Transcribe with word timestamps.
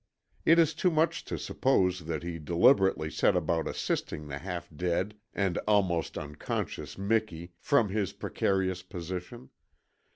It 0.45 0.57
is 0.57 0.73
too 0.73 0.89
much 0.89 1.25
to 1.25 1.37
suppose 1.37 2.05
that 2.05 2.23
he 2.23 2.39
deliberately 2.39 3.11
set 3.11 3.35
about 3.35 3.67
assisting 3.67 4.27
the 4.27 4.39
half 4.39 4.67
dead 4.75 5.15
and 5.31 5.59
almost 5.67 6.17
unconscious 6.17 6.97
Miki 6.97 7.51
from 7.59 7.89
his 7.89 8.11
precarious 8.11 8.81
position. 8.81 9.51